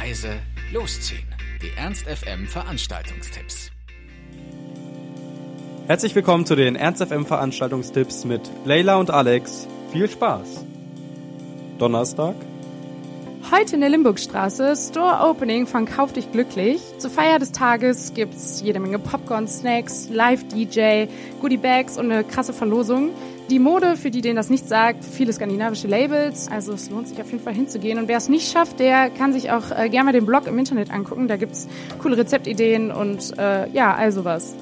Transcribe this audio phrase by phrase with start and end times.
[0.00, 0.40] leise
[0.72, 1.24] losziehen.
[1.62, 3.70] Die Ernst FM Veranstaltungstipps.
[5.86, 9.66] Herzlich willkommen zu den Ernst FM Veranstaltungstipps mit Leila und Alex.
[9.92, 10.64] Viel Spaß.
[11.78, 12.34] Donnerstag.
[13.50, 16.82] Heute in der Limburgstraße Store Opening von Kauf dich glücklich.
[16.98, 21.06] Zur Feier des Tages gibt's jede Menge Popcorn, Snacks, Live-DJ,
[21.40, 23.12] Goodie Bags und eine krasse Verlosung.
[23.48, 26.48] Die Mode, für die denen das nicht sagt, viele skandinavische Labels.
[26.50, 27.96] Also es lohnt sich auf jeden Fall hinzugehen.
[27.96, 30.58] Und wer es nicht schafft, der kann sich auch äh, gerne mal den Blog im
[30.58, 31.28] Internet angucken.
[31.28, 31.68] Da gibt's
[32.00, 34.56] coole Rezeptideen und äh, ja, also was.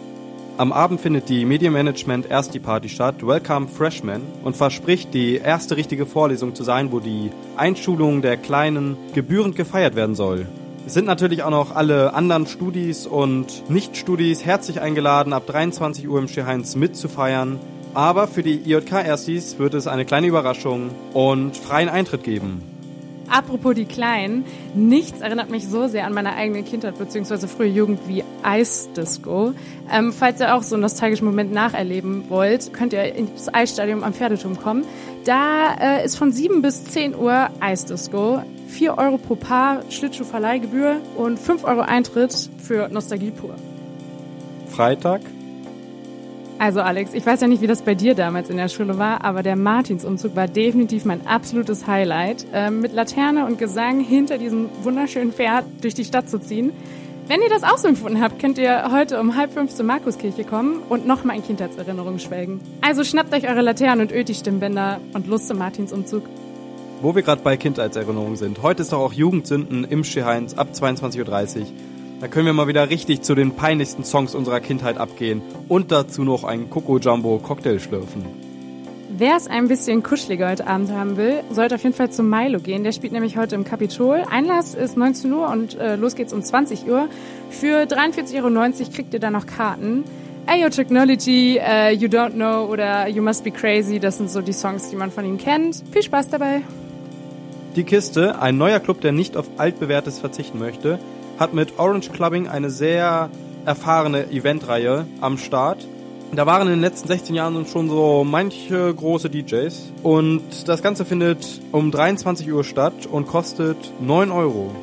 [0.59, 6.05] Am Abend findet die Medienmanagement Ersti Party statt, Welcome Freshmen, und verspricht die erste richtige
[6.05, 10.47] Vorlesung zu sein, wo die Einschulung der Kleinen gebührend gefeiert werden soll.
[10.87, 16.19] Es sind natürlich auch noch alle anderen Studis und Nicht-Studis herzlich eingeladen, ab 23 Uhr
[16.19, 17.59] im Scheheinz mitzufeiern.
[17.95, 22.61] Aber für die IJK-Erstis wird es eine kleine Überraschung und freien Eintritt geben.
[23.31, 27.47] Apropos die Kleinen, nichts erinnert mich so sehr an meine eigene Kindheit bzw.
[27.47, 29.55] frühe Jugend wie Eisdisco.
[29.91, 34.13] Ähm, falls ihr auch so einen nostalgischen Moment nacherleben wollt, könnt ihr ins Eisstadion am
[34.13, 34.85] Pferdeturm kommen.
[35.25, 38.43] Da äh, ist von 7 bis 10 Uhr Eisdisco.
[38.69, 43.55] 4 Euro pro Paar Schlittschuhverleihgebühr und 5 Euro Eintritt für Nostalgie pur.
[44.69, 45.21] Freitag,
[46.65, 49.23] Also Alex, ich weiß ja nicht, wie das bei dir damals in der Schule war,
[49.23, 52.47] aber der Martinsumzug war definitiv mein absolutes Highlight.
[52.55, 56.73] Ähm, mit Laterne und Gesang hinter diesem wunderschönen Pferd durch die Stadt zu ziehen.
[57.29, 60.45] Wenn ihr das auch so empfunden habt, könnt ihr heute um halb fünf zur Markuskirche
[60.45, 62.63] kommen und nochmal in Kindheitserinnerungen schwelgen.
[62.81, 66.23] Also schnappt euch eure Laternen und Öti-Stimmbänder und Lust zum Martinsumzug.
[67.03, 68.63] wo wir gerade bei Kindheitserinnerungen sind.
[68.63, 71.67] Heute ist doch auch Jugendsünden im Scheheinz ab 22.30 Uhr.
[72.25, 76.25] Da können wir mal wieder richtig zu den peinlichsten Songs unserer Kindheit abgehen und dazu
[76.25, 78.25] noch einen Coco Jumbo Cocktail schlürfen.
[79.11, 82.61] Wer es ein bisschen kuscheliger heute Abend haben will, sollte auf jeden Fall zum Milo
[82.61, 82.83] gehen.
[82.83, 84.23] Der spielt nämlich heute im Kapitol.
[84.31, 87.11] Einlass ist 19 Uhr und äh, los geht's um 20 Uhr.
[87.51, 90.05] Für 43,90 Euro kriegt ihr da noch Karten.
[90.47, 94.55] Ayo Technology, äh, You Don't Know oder You Must Be Crazy, das sind so die
[94.55, 95.85] Songs, die man von ihm kennt.
[95.93, 96.63] Viel Spaß dabei.
[97.77, 100.99] Die Kiste, ein neuer Club, der nicht auf altbewährtes verzichten möchte,
[101.39, 103.31] hat mit Orange Clubbing eine sehr
[103.65, 105.87] erfahrene Eventreihe am Start.
[106.33, 111.05] Da waren in den letzten 16 Jahren schon so manche große DJs und das Ganze
[111.05, 114.75] findet um 23 Uhr statt und kostet 9 Euro.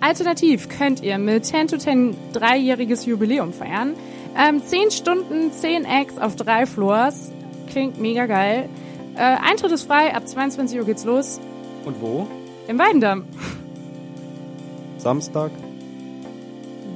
[0.00, 3.94] Alternativ könnt ihr mit 10 to 10 dreijähriges Jubiläum feiern.
[4.36, 7.30] Ähm, 10 Stunden, 10 Acts auf drei Floors.
[7.70, 8.68] Klingt mega geil.
[9.14, 11.40] Äh, Eintritt ist frei, ab 22 Uhr geht's los.
[11.84, 12.26] Und wo?
[12.68, 13.24] Im Weidendamm.
[15.00, 15.50] Samstag?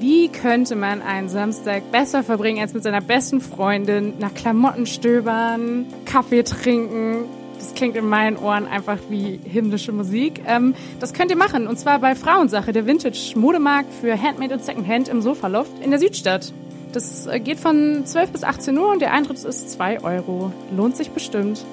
[0.01, 5.87] Wie könnte man einen Samstag besser verbringen als mit seiner besten Freundin, nach Klamotten stöbern,
[6.05, 7.25] Kaffee trinken?
[7.59, 10.43] Das klingt in meinen Ohren einfach wie himmlische Musik.
[10.47, 15.09] Ähm, das könnt ihr machen und zwar bei Frauensache, der Vintage-Modemarkt für Handmade und Secondhand
[15.09, 16.53] im Sofaloft in der Südstadt.
[16.93, 20.53] Das äh, geht von 12 bis 18 Uhr und der Eintritt ist 2 Euro.
[20.77, 21.65] Lohnt sich bestimmt.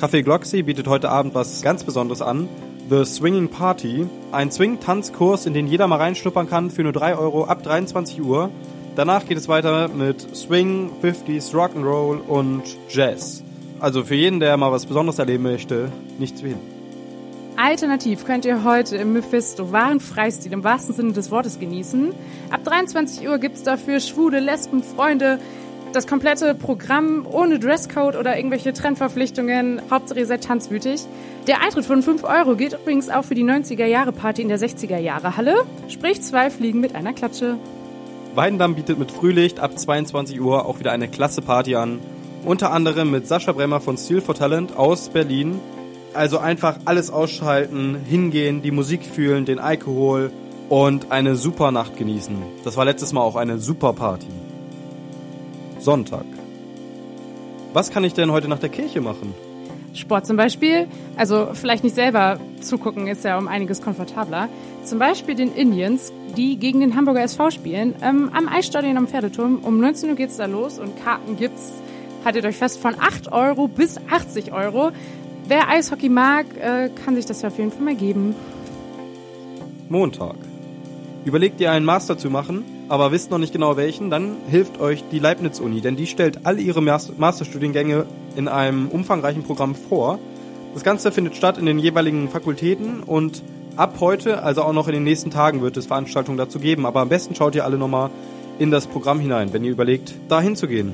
[0.00, 2.48] Café Glocksy bietet heute Abend was ganz Besonderes an.
[2.90, 4.06] The Swinging Party.
[4.30, 8.50] Ein Swing-Tanzkurs, in den jeder mal reinschnuppern kann für nur 3 Euro ab 23 Uhr.
[8.94, 13.42] Danach geht es weiter mit Swing, 50s, Rock'n'Roll und Jazz.
[13.80, 16.58] Also für jeden, der mal was Besonderes erleben möchte, nichts hin.
[17.56, 22.12] Alternativ könnt ihr heute im Mephisto wahren Freistil im wahrsten Sinne des Wortes genießen.
[22.50, 25.38] Ab 23 Uhr gibt's dafür Schwule, Lesben, Freunde,
[25.94, 29.80] das komplette Programm ohne Dresscode oder irgendwelche Trendverpflichtungen.
[29.90, 31.02] Hauptsache ihr seid tanzwütig.
[31.46, 35.64] Der Eintritt von 5 Euro geht übrigens auch für die 90er-Jahre-Party in der 60er-Jahre-Halle.
[35.88, 37.56] Sprich zwei Fliegen mit einer Klatsche.
[38.34, 42.00] Weidendamm bietet mit Frühlicht ab 22 Uhr auch wieder eine klasse Party an.
[42.44, 45.60] Unter anderem mit Sascha Bremmer von Steel for Talent aus Berlin.
[46.12, 50.32] Also einfach alles ausschalten, hingehen, die Musik fühlen, den Alkohol
[50.68, 52.36] und eine super Nacht genießen.
[52.64, 54.43] Das war letztes Mal auch eine super Party.
[55.84, 56.24] Sonntag.
[57.74, 59.34] Was kann ich denn heute nach der Kirche machen?
[59.92, 64.48] Sport zum Beispiel, also vielleicht nicht selber zugucken, ist ja um einiges komfortabler.
[64.84, 69.58] Zum Beispiel den Indians, die gegen den Hamburger SV spielen, ähm, am Eisstadion am Pferdeturm.
[69.62, 71.70] Um 19 Uhr geht's da los und Karten gibt's,
[72.24, 74.90] haltet euch fest, von 8 Euro bis 80 Euro.
[75.46, 78.34] Wer Eishockey mag, äh, kann sich das ja auf jeden Fall mal geben.
[79.90, 80.36] Montag.
[81.26, 85.04] Überlegt ihr einen Master zu machen, aber wisst noch nicht genau welchen, dann hilft euch
[85.10, 90.18] die Leibniz-Uni, denn die stellt all ihre Mas- Masterstudiengänge in einem umfangreichen Programm vor.
[90.74, 93.42] Das Ganze findet statt in den jeweiligen Fakultäten und
[93.76, 96.84] ab heute, also auch noch in den nächsten Tagen, wird es Veranstaltungen dazu geben.
[96.86, 98.10] Aber am besten schaut ihr alle nochmal
[98.58, 100.92] in das Programm hinein, wenn ihr überlegt, da hinzugehen.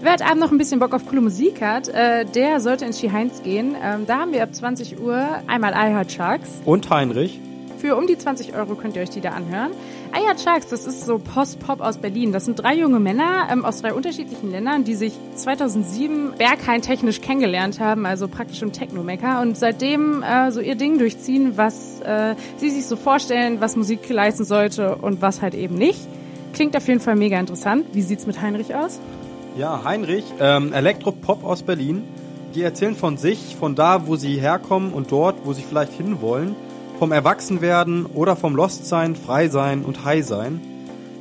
[0.00, 2.98] Wer heute Abend noch ein bisschen Bock auf coole Musik hat, äh, der sollte ins
[2.98, 3.74] Ski Heinz gehen.
[3.82, 5.16] Ähm, da haben wir ab 20 Uhr
[5.46, 6.48] einmal I Heart Sharks.
[6.64, 7.40] Und Heinrich,
[7.78, 9.70] Für um die 20 Euro könnt ihr euch die da anhören.
[10.16, 12.30] Aya Chucks, das ist so Post-Pop aus Berlin.
[12.30, 17.20] Das sind drei junge Männer ähm, aus drei unterschiedlichen Ländern, die sich 2007 Berghain technisch
[17.20, 22.36] kennengelernt haben, also praktisch im Techno-Mecker und seitdem äh, so ihr Ding durchziehen, was äh,
[22.58, 26.06] sie sich so vorstellen, was Musik leisten sollte und was halt eben nicht.
[26.52, 27.86] Klingt auf jeden Fall mega interessant.
[27.92, 29.00] Wie sieht's mit Heinrich aus?
[29.58, 32.04] Ja, Heinrich, ähm, Elektropop aus Berlin.
[32.54, 36.54] Die erzählen von sich, von da, wo sie herkommen und dort, wo sie vielleicht hinwollen,
[36.98, 40.60] vom Erwachsenwerden oder vom Lostsein, Freisein und Highsein.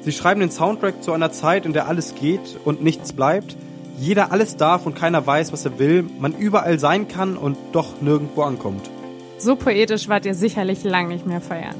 [0.01, 3.55] Sie schreiben den Soundtrack zu einer Zeit, in der alles geht und nichts bleibt,
[3.99, 8.01] jeder alles darf und keiner weiß, was er will, man überall sein kann und doch
[8.01, 8.89] nirgendwo ankommt.
[9.37, 11.75] So poetisch wart ihr sicherlich lang nicht mehr feiern.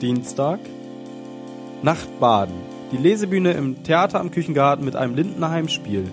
[0.00, 0.60] Dienstag.
[1.82, 2.54] Nachtbaden.
[2.92, 6.04] Die Lesebühne im Theater am Küchengarten mit einem Lindner Heimspiel.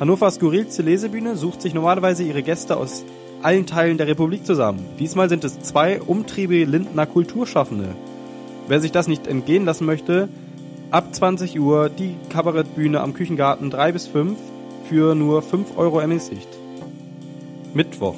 [0.00, 3.04] Hannovers skurrilste Lesebühne sucht sich normalerweise ihre Gäste aus
[3.44, 4.86] allen Teilen der Republik zusammen.
[4.98, 7.94] Diesmal sind es zwei umtriebige Lindner Kulturschaffende.
[8.68, 10.28] Wer sich das nicht entgehen lassen möchte,
[10.90, 14.38] ab 20 Uhr die Kabarettbühne am Küchengarten 3 bis 5
[14.88, 16.48] für nur 5 Euro ermäßigt.
[17.74, 18.16] Mittwoch.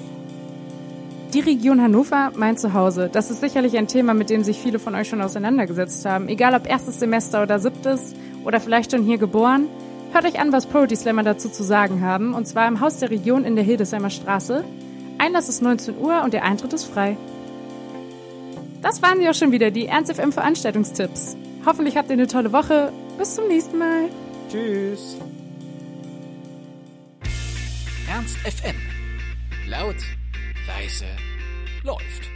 [1.34, 3.10] Die Region Hannover, mein Zuhause.
[3.12, 6.28] Das ist sicherlich ein Thema, mit dem sich viele von euch schon auseinandergesetzt haben.
[6.28, 8.14] Egal ob erstes Semester oder siebtes
[8.44, 9.66] oder vielleicht schon hier geboren.
[10.12, 12.32] Hört euch an, was Poetry Slammer dazu zu sagen haben.
[12.32, 14.64] Und zwar im Haus der Region in der Hildesheimer Straße.
[15.18, 17.16] Einlass ist 19 Uhr und der Eintritt ist frei.
[18.82, 21.36] Das waren sie auch schon wieder, die Ernst FM Veranstaltungstipps.
[21.64, 22.92] Hoffentlich habt ihr eine tolle Woche.
[23.18, 24.08] Bis zum nächsten Mal.
[24.50, 25.16] Tschüss.
[28.08, 28.76] Ernst FM.
[29.68, 29.96] Laut,
[30.68, 31.06] leise,
[31.82, 32.35] läuft.